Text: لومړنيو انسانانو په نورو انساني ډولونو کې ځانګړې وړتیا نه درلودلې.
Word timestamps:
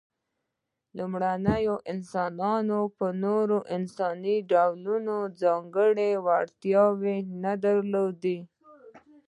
لومړنيو 0.97 1.75
انسانانو 1.93 2.79
په 2.97 3.07
نورو 3.23 3.57
انساني 3.75 4.35
ډولونو 4.51 5.17
کې 5.25 5.33
ځانګړې 5.41 6.09
وړتیا 6.25 6.85
نه 7.43 7.53
درلودلې. 7.63 8.39